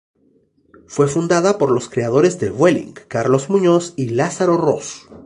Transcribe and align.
Fue 0.87 1.05
fundada 1.07 1.59
por 1.59 1.69
los 1.69 1.87
creadores 1.87 2.39
de 2.39 2.49
Vueling, 2.49 2.93
Carlos 3.07 3.51
Muñoz 3.51 3.93
y 3.95 4.09
Lázaro 4.09 4.57
Ros. 4.57 5.07